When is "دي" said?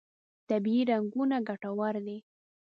2.05-2.17